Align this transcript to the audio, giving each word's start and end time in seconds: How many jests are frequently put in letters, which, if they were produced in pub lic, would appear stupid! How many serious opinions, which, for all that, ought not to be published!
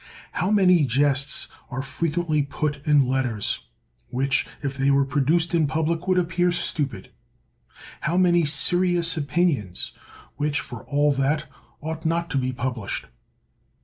How 0.31 0.49
many 0.49 0.83
jests 0.83 1.47
are 1.69 1.83
frequently 1.83 2.41
put 2.41 2.87
in 2.87 3.05
letters, 3.07 3.59
which, 4.09 4.47
if 4.63 4.75
they 4.75 4.89
were 4.89 5.05
produced 5.05 5.53
in 5.53 5.67
pub 5.67 5.89
lic, 5.89 6.07
would 6.07 6.17
appear 6.17 6.51
stupid! 6.51 7.11
How 7.99 8.17
many 8.17 8.43
serious 8.43 9.15
opinions, 9.15 9.91
which, 10.37 10.59
for 10.59 10.85
all 10.85 11.11
that, 11.13 11.45
ought 11.81 12.03
not 12.03 12.31
to 12.31 12.39
be 12.39 12.51
published! 12.51 13.05